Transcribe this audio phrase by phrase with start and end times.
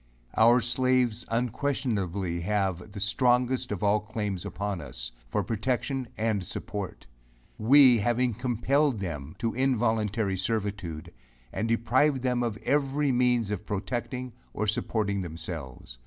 [0.35, 7.05] Our slaves unquestionably have the strongest of all claims upon us, for protection and support;
[7.59, 11.13] we having compelled them to involuntary servitude,
[11.53, 15.99] and deprived them of every means of protecting or supporting themselves.